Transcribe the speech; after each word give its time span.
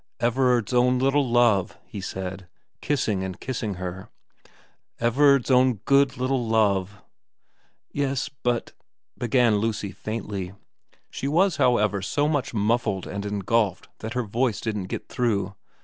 'Everard's 0.29 0.73
own 0.73 0.97
little 0.97 1.29
love,' 1.29 1.77
he 1.85 2.01
said, 2.01 2.47
kissing 2.81 3.21
and 3.23 3.39
kissing 3.39 3.75
her.' 3.75 4.09
Everard's 4.99 5.51
own 5.51 5.75
good 5.85 6.17
little 6.17 6.43
love.'' 6.43 7.03
Yes, 7.91 8.27
but' 8.27 8.73
began 9.19 9.57
Lucy 9.57 9.91
faintly. 9.91 10.53
She 11.11 11.27
was, 11.27 11.57
how 11.57 11.77
ever, 11.77 12.01
so 12.01 12.27
much 12.27 12.51
muffled 12.51 13.05
and 13.05 13.23
engulfed 13.27 13.89
that 13.99 14.15
her 14.15 14.23
voice 14.23 14.59
didn't 14.59 14.85
get 14.87 15.07
through. 15.07 15.53